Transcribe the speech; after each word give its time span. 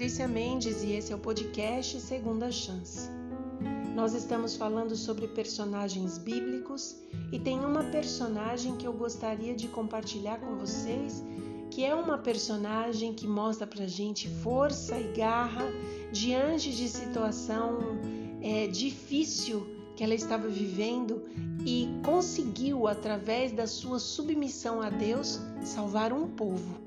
Patrícia 0.00 0.26
Mendes 0.26 0.82
e 0.82 0.92
esse 0.92 1.12
é 1.12 1.14
o 1.14 1.18
podcast 1.18 2.00
Segunda 2.00 2.50
Chance. 2.50 3.10
Nós 3.94 4.14
estamos 4.14 4.56
falando 4.56 4.96
sobre 4.96 5.28
personagens 5.28 6.16
bíblicos 6.16 6.96
e 7.30 7.38
tem 7.38 7.60
uma 7.60 7.84
personagem 7.84 8.78
que 8.78 8.86
eu 8.86 8.94
gostaria 8.94 9.54
de 9.54 9.68
compartilhar 9.68 10.40
com 10.40 10.56
vocês, 10.56 11.22
que 11.70 11.84
é 11.84 11.94
uma 11.94 12.16
personagem 12.16 13.12
que 13.12 13.26
mostra 13.26 13.66
pra 13.66 13.86
gente 13.86 14.26
força 14.42 14.98
e 14.98 15.12
garra 15.12 15.66
diante 16.10 16.74
de 16.74 16.88
situação 16.88 17.80
é, 18.40 18.68
difícil 18.68 19.66
que 19.94 20.02
ela 20.02 20.14
estava 20.14 20.48
vivendo 20.48 21.24
e 21.66 21.90
conseguiu, 22.02 22.88
através 22.88 23.52
da 23.52 23.66
sua 23.66 23.98
submissão 23.98 24.80
a 24.80 24.88
Deus, 24.88 25.38
salvar 25.62 26.10
um 26.10 26.26
povo. 26.26 26.80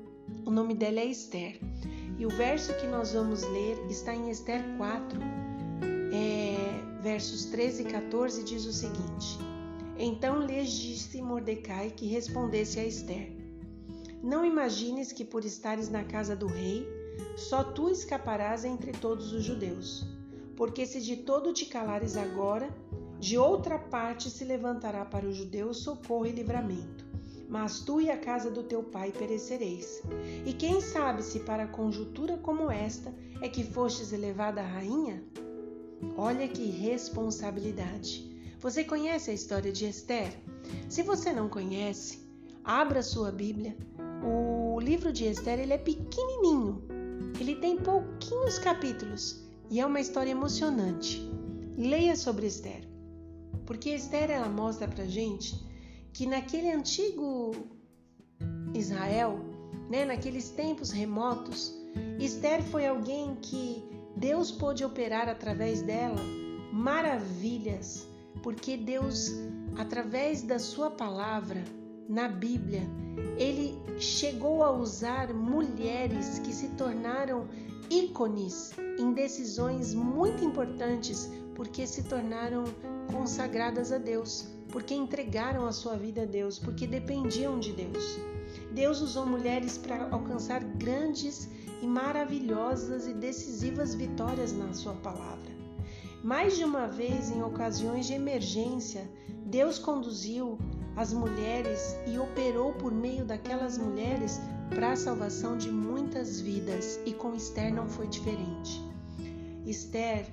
O 0.44 0.50
nome 0.50 0.74
dela 0.74 0.98
é 0.98 1.06
Esther. 1.06 1.60
E 2.16 2.24
o 2.24 2.28
verso 2.30 2.72
que 2.74 2.86
nós 2.86 3.12
vamos 3.12 3.42
ler 3.42 3.76
está 3.90 4.14
em 4.14 4.30
Esther 4.30 4.62
4, 4.76 5.18
é, 6.12 7.02
versos 7.02 7.46
13 7.46 7.82
e 7.82 7.84
14, 7.86 8.44
diz 8.44 8.64
o 8.66 8.72
seguinte: 8.72 9.38
Então 9.98 10.40
lhes 10.40 10.70
disse 10.70 11.20
Mordecai 11.20 11.90
que 11.90 12.06
respondesse 12.06 12.78
a 12.78 12.86
Esther: 12.86 13.32
Não 14.22 14.44
imagines 14.44 15.10
que 15.10 15.24
por 15.24 15.44
estares 15.44 15.88
na 15.88 16.04
casa 16.04 16.36
do 16.36 16.46
rei, 16.46 16.86
só 17.36 17.64
tu 17.64 17.90
escaparás 17.90 18.64
entre 18.64 18.92
todos 18.92 19.32
os 19.32 19.42
judeus. 19.42 20.06
Porque 20.56 20.86
se 20.86 21.00
de 21.00 21.16
todo 21.16 21.52
te 21.52 21.66
calares 21.66 22.16
agora, 22.16 22.68
de 23.18 23.36
outra 23.36 23.76
parte 23.76 24.30
se 24.30 24.44
levantará 24.44 25.04
para 25.04 25.26
o 25.26 25.32
judeu 25.32 25.74
socorro 25.74 26.26
e 26.26 26.30
livramento 26.30 27.04
mas 27.48 27.80
tu 27.80 28.00
e 28.00 28.10
a 28.10 28.16
casa 28.16 28.50
do 28.50 28.62
teu 28.62 28.82
pai 28.82 29.12
perecereis. 29.12 30.02
E 30.44 30.52
quem 30.52 30.80
sabe 30.80 31.22
se 31.22 31.40
para 31.40 31.66
conjuntura 31.66 32.36
como 32.38 32.70
esta 32.70 33.14
é 33.40 33.48
que 33.48 33.64
fostes 33.64 34.12
elevada 34.12 34.60
a 34.60 34.66
rainha? 34.66 35.22
Olha 36.16 36.48
que 36.48 36.70
responsabilidade. 36.70 38.34
Você 38.60 38.84
conhece 38.84 39.30
a 39.30 39.34
história 39.34 39.72
de 39.72 39.86
Esther? 39.86 40.32
Se 40.88 41.02
você 41.02 41.32
não 41.32 41.48
conhece, 41.48 42.20
abra 42.64 43.02
sua 43.02 43.30
Bíblia. 43.30 43.76
O 44.24 44.80
livro 44.80 45.12
de 45.12 45.26
Esther 45.26 45.60
ele 45.60 45.72
é 45.72 45.78
pequenininho. 45.78 46.82
Ele 47.38 47.56
tem 47.56 47.76
pouquinhos 47.76 48.58
capítulos 48.58 49.44
e 49.70 49.80
é 49.80 49.86
uma 49.86 50.00
história 50.00 50.30
emocionante. 50.30 51.30
Leia 51.76 52.14
sobre 52.16 52.46
Esther, 52.46 52.88
porque 53.66 53.90
Esther 53.90 54.30
ela 54.30 54.48
mostra 54.48 54.86
pra 54.86 55.04
gente 55.04 55.60
que 56.14 56.26
naquele 56.26 56.70
antigo 56.70 57.56
Israel, 58.72 59.40
né, 59.90 60.04
naqueles 60.04 60.48
tempos 60.48 60.92
remotos, 60.92 61.74
Esther 62.20 62.62
foi 62.62 62.86
alguém 62.86 63.34
que 63.42 63.84
Deus 64.16 64.52
pôde 64.52 64.84
operar 64.84 65.28
através 65.28 65.82
dela 65.82 66.22
maravilhas, 66.72 68.06
porque 68.44 68.76
Deus, 68.76 69.32
através 69.76 70.42
da 70.42 70.60
sua 70.60 70.88
palavra 70.88 71.64
na 72.08 72.28
Bíblia, 72.28 72.82
ele 73.36 73.76
chegou 73.98 74.62
a 74.62 74.70
usar 74.70 75.34
mulheres 75.34 76.38
que 76.38 76.52
se 76.52 76.68
tornaram 76.70 77.48
ícones 77.90 78.70
em 79.00 79.12
decisões 79.12 79.92
muito 79.92 80.44
importantes, 80.44 81.28
porque 81.56 81.88
se 81.88 82.04
tornaram 82.04 82.62
consagradas 83.10 83.90
a 83.90 83.98
Deus 83.98 84.53
porque 84.74 84.92
entregaram 84.92 85.66
a 85.66 85.72
sua 85.72 85.96
vida 85.96 86.22
a 86.22 86.26
Deus, 86.26 86.58
porque 86.58 86.84
dependiam 86.84 87.60
de 87.60 87.72
Deus. 87.72 88.18
Deus 88.72 89.00
usou 89.00 89.24
mulheres 89.24 89.78
para 89.78 90.08
alcançar 90.10 90.64
grandes 90.64 91.48
e 91.80 91.86
maravilhosas 91.86 93.06
e 93.06 93.14
decisivas 93.14 93.94
vitórias 93.94 94.52
na 94.52 94.74
sua 94.74 94.94
palavra. 94.94 95.54
Mais 96.24 96.56
de 96.56 96.64
uma 96.64 96.88
vez, 96.88 97.30
em 97.30 97.40
ocasiões 97.40 98.08
de 98.08 98.14
emergência, 98.14 99.08
Deus 99.46 99.78
conduziu 99.78 100.58
as 100.96 101.12
mulheres 101.12 101.96
e 102.08 102.18
operou 102.18 102.72
por 102.72 102.90
meio 102.90 103.24
daquelas 103.24 103.78
mulheres 103.78 104.40
para 104.70 104.90
a 104.90 104.96
salvação 104.96 105.56
de 105.56 105.70
muitas 105.70 106.40
vidas, 106.40 106.98
e 107.06 107.12
com 107.12 107.32
Esther 107.32 107.72
não 107.72 107.88
foi 107.88 108.08
diferente. 108.08 108.82
Esther 109.64 110.26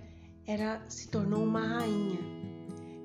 era 0.47 0.83
se 0.89 1.09
tornou 1.09 1.43
uma 1.43 1.61
rainha 1.61 2.30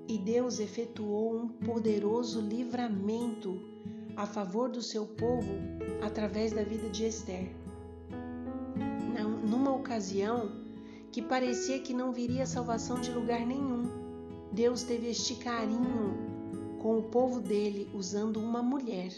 e 0.09 0.19
Deus 0.19 0.61
efetuou 0.61 1.37
um 1.37 1.49
poderoso 1.49 2.41
livramento 2.41 3.61
a 4.17 4.25
favor 4.27 4.69
do 4.69 4.81
seu 4.81 5.05
povo 5.05 5.53
através 6.03 6.53
da 6.53 6.63
vida 6.63 6.89
de 6.89 7.05
Esther. 7.05 7.51
Numa 9.49 9.75
ocasião 9.75 10.51
que 11.13 11.23
parecia 11.23 11.79
que 11.79 11.95
não 11.95 12.13
viria 12.13 12.47
salvação 12.47 13.01
de 13.01 13.11
lugar 13.11 13.47
nenhum, 13.47 13.85
Deus 14.53 14.83
teve 14.83 15.09
este 15.09 15.37
carinho 15.37 16.15
com 16.79 16.99
o 16.99 17.03
povo 17.05 17.41
dele 17.41 17.89
usando 17.95 18.39
uma 18.39 18.63
mulher. 18.63 19.13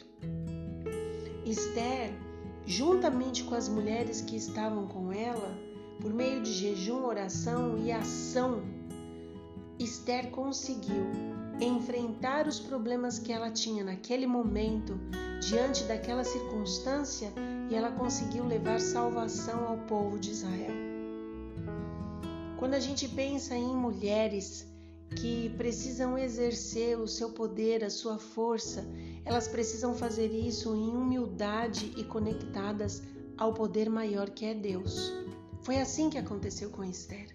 Esther, 1.44 2.12
juntamente 2.66 3.44
com 3.44 3.54
as 3.54 3.68
mulheres 3.68 4.20
que 4.20 4.36
estavam 4.36 4.86
com 4.86 5.12
ela, 5.12 5.56
por 6.00 6.12
meio 6.12 6.42
de 6.42 6.52
jejum, 6.52 7.04
oração 7.04 7.78
e 7.78 7.90
ação 7.90 8.77
Esther 9.78 10.30
conseguiu 10.30 11.06
enfrentar 11.60 12.46
os 12.46 12.58
problemas 12.58 13.18
que 13.18 13.32
ela 13.32 13.50
tinha 13.50 13.84
naquele 13.84 14.26
momento, 14.26 14.98
diante 15.40 15.84
daquela 15.84 16.24
circunstância, 16.24 17.32
e 17.70 17.74
ela 17.74 17.92
conseguiu 17.92 18.44
levar 18.44 18.80
salvação 18.80 19.66
ao 19.68 19.78
povo 19.86 20.18
de 20.18 20.30
Israel. 20.30 20.72
Quando 22.58 22.74
a 22.74 22.80
gente 22.80 23.08
pensa 23.08 23.54
em 23.54 23.76
mulheres 23.76 24.66
que 25.16 25.50
precisam 25.50 26.18
exercer 26.18 26.98
o 26.98 27.06
seu 27.06 27.30
poder, 27.30 27.84
a 27.84 27.90
sua 27.90 28.18
força, 28.18 28.84
elas 29.24 29.46
precisam 29.46 29.94
fazer 29.94 30.32
isso 30.32 30.74
em 30.74 30.88
humildade 30.88 31.92
e 31.96 32.04
conectadas 32.04 33.02
ao 33.36 33.54
poder 33.54 33.88
maior 33.88 34.30
que 34.30 34.44
é 34.44 34.54
Deus. 34.54 35.12
Foi 35.62 35.78
assim 35.78 36.10
que 36.10 36.18
aconteceu 36.18 36.70
com 36.70 36.82
Esther. 36.84 37.28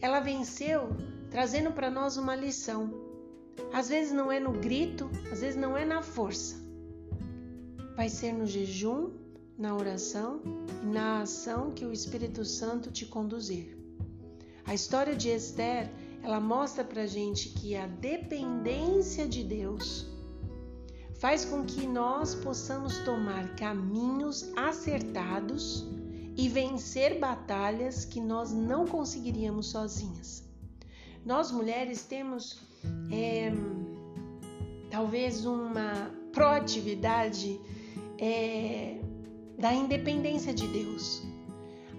Ela 0.00 0.20
venceu 0.20 0.88
trazendo 1.30 1.72
para 1.72 1.90
nós 1.90 2.16
uma 2.16 2.34
lição. 2.34 2.92
Às 3.72 3.88
vezes 3.88 4.12
não 4.12 4.30
é 4.30 4.38
no 4.40 4.52
grito, 4.52 5.10
às 5.30 5.40
vezes 5.40 5.56
não 5.56 5.76
é 5.76 5.84
na 5.84 6.02
força. 6.02 6.56
Vai 7.96 8.08
ser 8.08 8.32
no 8.32 8.46
jejum, 8.46 9.10
na 9.56 9.74
oração 9.74 10.40
e 10.82 10.86
na 10.86 11.22
ação 11.22 11.72
que 11.72 11.84
o 11.84 11.92
Espírito 11.92 12.44
Santo 12.44 12.90
te 12.90 13.04
conduzir. 13.04 13.76
A 14.64 14.74
história 14.74 15.16
de 15.16 15.28
Esther, 15.28 15.90
ela 16.22 16.38
mostra 16.38 16.84
pra 16.84 17.06
gente 17.06 17.48
que 17.48 17.74
a 17.74 17.86
dependência 17.86 19.26
de 19.26 19.42
Deus 19.42 20.06
faz 21.18 21.44
com 21.44 21.64
que 21.64 21.86
nós 21.86 22.34
possamos 22.36 22.98
tomar 22.98 23.56
caminhos 23.56 24.52
acertados 24.56 25.84
e 26.36 26.48
vencer 26.48 27.18
batalhas 27.18 28.04
que 28.04 28.20
nós 28.20 28.52
não 28.52 28.86
conseguiríamos 28.86 29.70
sozinhas. 29.70 30.47
Nós 31.28 31.52
mulheres 31.52 32.06
temos 32.06 32.58
é, 33.12 33.52
talvez 34.88 35.44
uma 35.44 36.10
proatividade 36.32 37.60
é, 38.16 38.98
da 39.58 39.74
independência 39.74 40.54
de 40.54 40.66
Deus. 40.68 41.22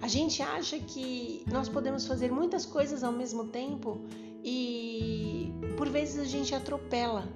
A 0.02 0.08
gente 0.08 0.42
acha 0.42 0.80
que 0.80 1.44
nós 1.46 1.68
podemos 1.68 2.08
fazer 2.08 2.32
muitas 2.32 2.66
coisas 2.66 3.04
ao 3.04 3.12
mesmo 3.12 3.44
tempo 3.44 4.00
e 4.42 5.52
por 5.76 5.88
vezes 5.88 6.18
a 6.18 6.24
gente 6.24 6.52
atropela 6.52 7.28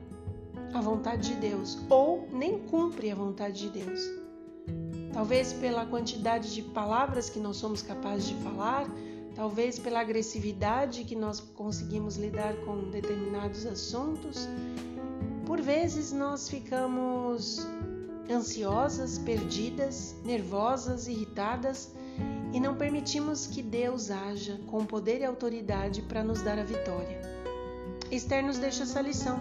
a 0.72 0.80
vontade 0.80 1.32
de 1.32 1.36
Deus 1.36 1.78
ou 1.88 2.28
nem 2.32 2.58
cumpre 2.58 3.12
a 3.12 3.14
vontade 3.14 3.70
de 3.70 3.84
Deus. 3.84 4.00
Talvez 5.12 5.52
pela 5.52 5.86
quantidade 5.86 6.52
de 6.56 6.62
palavras 6.62 7.30
que 7.30 7.38
nós 7.38 7.56
somos 7.56 7.82
capazes 7.82 8.26
de 8.26 8.34
falar, 8.42 8.84
talvez 9.34 9.78
pela 9.78 10.00
agressividade 10.00 11.04
que 11.04 11.16
nós 11.16 11.40
conseguimos 11.40 12.16
lidar 12.16 12.54
com 12.64 12.90
determinados 12.90 13.66
assuntos. 13.66 14.48
Por 15.44 15.60
vezes 15.60 16.12
nós 16.12 16.48
ficamos 16.48 17.66
ansiosas, 18.30 19.18
perdidas, 19.18 20.14
nervosas, 20.24 21.06
irritadas 21.08 21.92
e 22.52 22.60
não 22.60 22.76
permitimos 22.76 23.46
que 23.46 23.62
Deus 23.62 24.10
haja 24.10 24.58
com 24.68 24.86
poder 24.86 25.20
e 25.20 25.24
autoridade 25.24 26.02
para 26.02 26.22
nos 26.22 26.40
dar 26.40 26.58
a 26.58 26.64
vitória. 26.64 27.20
Esther 28.10 28.44
nos 28.44 28.58
deixa 28.58 28.84
essa 28.84 29.00
lição. 29.00 29.38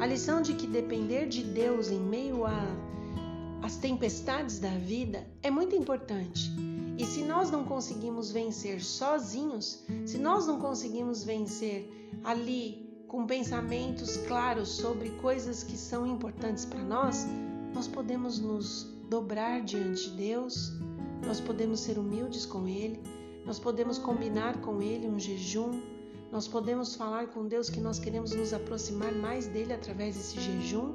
A 0.00 0.06
lição 0.06 0.42
de 0.42 0.54
que 0.54 0.66
depender 0.66 1.28
de 1.28 1.44
Deus 1.44 1.90
em 1.90 2.00
meio 2.00 2.44
as 3.62 3.76
tempestades 3.76 4.58
da 4.58 4.70
vida 4.70 5.24
é 5.42 5.50
muito 5.50 5.74
importante. 5.74 6.52
E 6.96 7.04
se 7.04 7.22
nós 7.22 7.50
não 7.50 7.64
conseguimos 7.64 8.30
vencer 8.30 8.80
sozinhos, 8.80 9.84
se 10.06 10.16
nós 10.18 10.46
não 10.46 10.60
conseguimos 10.60 11.24
vencer 11.24 11.90
ali 12.22 12.84
com 13.08 13.26
pensamentos 13.26 14.16
claros 14.28 14.68
sobre 14.68 15.10
coisas 15.10 15.62
que 15.62 15.76
são 15.76 16.06
importantes 16.06 16.64
para 16.64 16.82
nós, 16.82 17.26
nós 17.74 17.88
podemos 17.88 18.38
nos 18.38 18.84
dobrar 19.08 19.62
diante 19.62 20.10
de 20.10 20.16
Deus, 20.16 20.72
nós 21.26 21.40
podemos 21.40 21.80
ser 21.80 21.98
humildes 21.98 22.46
com 22.46 22.68
Ele, 22.68 23.00
nós 23.44 23.58
podemos 23.58 23.98
combinar 23.98 24.60
com 24.60 24.80
Ele 24.80 25.08
um 25.08 25.18
jejum, 25.18 25.80
nós 26.30 26.48
podemos 26.48 26.94
falar 26.94 27.28
com 27.28 27.46
Deus 27.46 27.68
que 27.68 27.80
nós 27.80 27.98
queremos 27.98 28.32
nos 28.32 28.52
aproximar 28.52 29.12
mais 29.12 29.46
dele 29.46 29.72
através 29.72 30.16
desse 30.16 30.40
jejum 30.40 30.94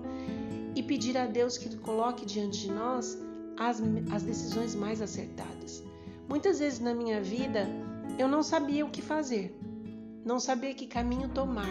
e 0.75 0.83
pedir 0.83 1.17
a 1.17 1.25
Deus 1.25 1.57
que 1.57 1.75
coloque 1.77 2.25
diante 2.25 2.61
de 2.61 2.71
nós 2.71 3.17
as, 3.57 3.81
as 4.11 4.23
decisões 4.23 4.75
mais 4.75 5.01
acertadas. 5.01 5.88
Muitas 6.29 6.59
vezes 6.59 6.79
na 6.79 6.93
minha 6.93 7.19
vida 7.19 7.67
eu 8.19 8.27
não 8.27 8.43
sabia 8.43 8.85
o 8.85 8.91
que 8.91 9.01
fazer, 9.01 9.57
não 10.23 10.39
sabia 10.39 10.75
que 10.75 10.85
caminho 10.85 11.27
tomar, 11.29 11.67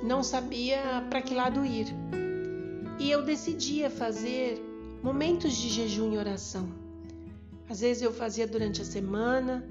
não 0.00 0.22
sabia 0.22 1.04
para 1.10 1.20
que 1.20 1.34
lado 1.34 1.66
ir. 1.66 1.88
E 3.00 3.10
eu 3.10 3.24
decidia 3.24 3.90
fazer 3.90 4.62
momentos 5.02 5.56
de 5.56 5.68
jejum 5.68 6.12
e 6.12 6.18
oração. 6.18 6.68
Às 7.68 7.80
vezes 7.80 8.00
eu 8.00 8.12
fazia 8.12 8.46
durante 8.46 8.80
a 8.80 8.84
semana, 8.84 9.68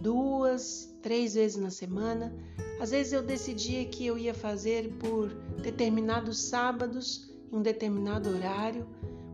duas, 0.00 0.92
três 1.00 1.34
vezes 1.34 1.56
na 1.56 1.70
semana. 1.70 2.34
Às 2.80 2.90
vezes 2.90 3.12
eu 3.12 3.22
decidia 3.22 3.84
que 3.84 4.04
eu 4.04 4.18
ia 4.18 4.34
fazer 4.34 4.92
por 4.98 5.28
determinados 5.62 6.40
sábados, 6.40 7.30
em 7.52 7.56
um 7.56 7.62
determinado 7.62 8.28
horário, 8.30 8.84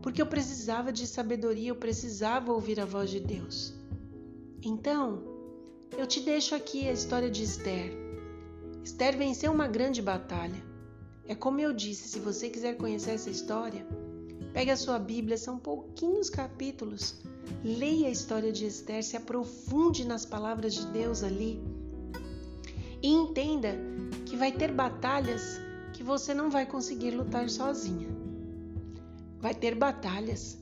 porque 0.03 0.21
eu 0.21 0.27
precisava 0.27 0.93
de 0.93 1.07
sabedoria, 1.07 1.69
eu 1.69 1.75
precisava 1.75 2.53
ouvir 2.53 2.79
a 2.79 2.85
voz 2.85 3.09
de 3.09 3.19
Deus. 3.19 3.73
Então, 4.61 5.23
eu 5.97 6.05
te 6.05 6.19
deixo 6.19 6.53
aqui 6.53 6.87
a 6.87 6.91
história 6.91 7.31
de 7.31 7.41
Esther. 7.41 7.91
Esther 8.83 9.17
venceu 9.17 9.51
uma 9.51 9.67
grande 9.67 10.01
batalha. 10.01 10.63
É 11.27 11.33
como 11.33 11.59
eu 11.59 11.73
disse, 11.73 12.07
se 12.07 12.19
você 12.19 12.49
quiser 12.49 12.77
conhecer 12.77 13.11
essa 13.11 13.31
história, 13.31 13.83
pegue 14.53 14.69
a 14.69 14.77
sua 14.77 14.99
Bíblia, 14.99 15.39
são 15.39 15.57
pouquinhos 15.57 16.29
capítulos 16.29 17.23
Leia 17.63 18.07
a 18.07 18.11
história 18.11 18.51
de 18.51 18.65
Esther, 18.65 19.03
se 19.03 19.15
aprofunde 19.15 20.05
nas 20.05 20.25
palavras 20.25 20.73
de 20.73 20.85
Deus 20.87 21.23
ali 21.23 21.61
e 23.01 23.07
entenda 23.07 23.75
que 24.25 24.35
vai 24.35 24.51
ter 24.51 24.71
batalhas 24.71 25.59
que 25.93 26.03
você 26.03 26.33
não 26.33 26.49
vai 26.49 26.65
conseguir 26.65 27.11
lutar 27.11 27.49
sozinha. 27.49 28.22
Vai 29.43 29.53
ter 29.53 29.75
batalhas 29.75 30.57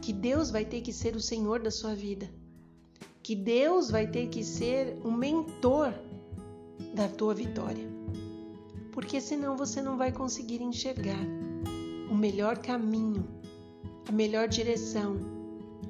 que 0.00 0.12
Deus 0.12 0.48
vai 0.48 0.64
ter 0.64 0.82
que 0.82 0.92
ser 0.92 1.16
o 1.16 1.20
Senhor 1.20 1.58
da 1.58 1.68
sua 1.72 1.96
vida, 1.96 2.30
que 3.24 3.34
Deus 3.34 3.90
vai 3.90 4.06
ter 4.06 4.28
que 4.28 4.44
ser 4.44 4.96
o 5.02 5.10
mentor 5.10 5.92
da 6.94 7.08
tua 7.08 7.34
vitória, 7.34 7.84
porque 8.92 9.20
senão 9.20 9.56
você 9.56 9.82
não 9.82 9.96
vai 9.96 10.12
conseguir 10.12 10.62
enxergar 10.62 11.26
o 12.08 12.14
melhor 12.14 12.58
caminho, 12.58 13.26
a 14.08 14.12
melhor 14.12 14.46
direção 14.46 15.16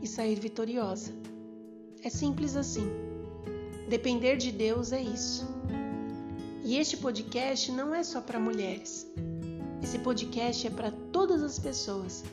e 0.01 0.07
sair 0.07 0.41
vitoriosa. 0.41 1.13
É 2.03 2.09
simples 2.09 2.57
assim. 2.57 2.89
Depender 3.87 4.39
de 4.39 4.51
Deus 4.51 4.93
é 4.93 5.03
isso. 5.03 5.47
E 6.65 6.79
este 6.79 6.97
podcast 6.97 7.71
não 7.71 7.95
é 7.95 8.03
só 8.03 8.23
para 8.23 8.41
mulheres. 8.41 9.07
Esse 9.85 9.99
podcast 9.99 10.67
é 10.67 10.71
para 10.71 10.91
todas 11.13 11.43
as 11.43 11.59
pessoas 11.59 12.25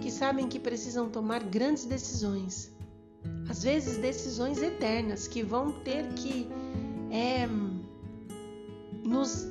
que 0.00 0.10
sabem 0.10 0.48
que 0.48 0.58
precisam 0.58 1.10
tomar 1.10 1.44
grandes 1.44 1.84
decisões, 1.84 2.72
às 3.46 3.62
vezes 3.62 3.98
decisões 3.98 4.62
eternas 4.62 5.28
que 5.28 5.42
vão 5.42 5.70
ter 5.70 6.08
que 6.14 6.48
é, 7.10 7.46
nos 9.04 9.46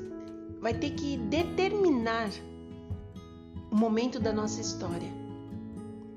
vai 0.59 0.73
ter 0.73 0.89
que 0.95 1.15
determinar 1.15 2.31
o 3.71 3.75
momento 3.75 4.19
da 4.19 4.33
nossa 4.33 4.59
história. 4.59 5.13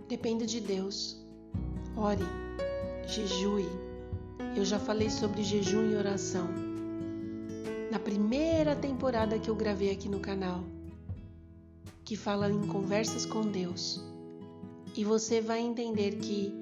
Depende 0.08 0.46
de 0.46 0.58
Deus. 0.58 1.22
Ore, 1.98 2.24
jejue. 3.06 3.68
Eu 4.56 4.64
já 4.64 4.78
falei 4.78 5.10
sobre 5.10 5.42
jejum 5.42 5.90
e 5.90 5.96
oração 5.96 6.48
na 7.90 7.98
primeira 7.98 8.74
temporada 8.74 9.38
que 9.38 9.50
eu 9.50 9.54
gravei 9.54 9.90
aqui 9.90 10.08
no 10.08 10.18
canal, 10.18 10.64
que 12.10 12.16
fala 12.16 12.50
em 12.50 12.66
conversas 12.66 13.24
com 13.24 13.42
Deus. 13.42 14.02
E 14.96 15.04
você 15.04 15.40
vai 15.40 15.60
entender 15.60 16.16
que 16.16 16.52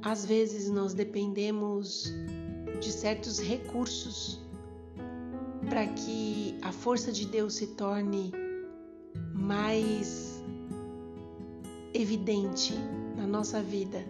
às 0.00 0.24
vezes 0.24 0.70
nós 0.70 0.94
dependemos 0.94 2.10
de 2.80 2.90
certos 2.90 3.38
recursos 3.38 4.40
para 5.68 5.86
que 5.88 6.56
a 6.62 6.72
força 6.72 7.12
de 7.12 7.26
Deus 7.26 7.56
se 7.56 7.66
torne 7.74 8.32
mais 9.34 10.42
evidente 11.92 12.72
na 13.18 13.26
nossa 13.26 13.60
vida 13.60 14.02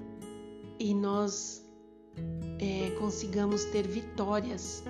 e 0.78 0.94
nós 0.94 1.66
é, 2.60 2.90
consigamos 3.00 3.64
ter 3.64 3.88
vitórias 3.88 4.84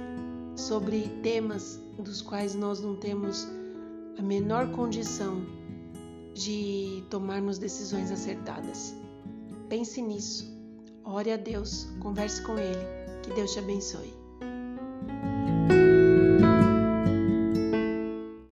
sobre 0.56 1.08
temas 1.22 1.80
dos 1.96 2.20
quais 2.20 2.54
nós 2.54 2.82
não 2.82 2.96
temos 2.96 3.48
a 4.18 4.22
menor 4.22 4.70
condição 4.72 5.44
de 6.34 7.04
tomarmos 7.10 7.58
decisões 7.58 8.10
acertadas. 8.10 8.94
Pense 9.68 10.02
nisso, 10.02 10.52
ore 11.04 11.32
a 11.32 11.36
Deus, 11.36 11.88
converse 12.00 12.42
com 12.42 12.58
Ele. 12.58 12.84
Que 13.22 13.32
Deus 13.32 13.52
te 13.52 13.58
abençoe. 13.58 14.23